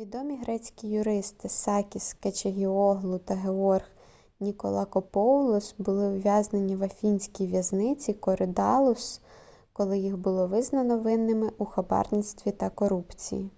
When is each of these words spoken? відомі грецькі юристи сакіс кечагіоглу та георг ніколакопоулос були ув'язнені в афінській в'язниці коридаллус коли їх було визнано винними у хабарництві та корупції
відомі 0.00 0.34
грецькі 0.40 0.88
юристи 0.88 1.48
сакіс 1.52 2.06
кечагіоглу 2.22 3.18
та 3.18 3.34
георг 3.34 3.88
ніколакопоулос 4.40 5.74
були 5.78 6.08
ув'язнені 6.08 6.76
в 6.76 6.82
афінській 6.82 7.46
в'язниці 7.46 8.14
коридаллус 8.14 9.20
коли 9.72 9.98
їх 9.98 10.16
було 10.16 10.46
визнано 10.46 10.98
винними 10.98 11.50
у 11.58 11.64
хабарництві 11.64 12.52
та 12.52 12.70
корупції 12.70 13.50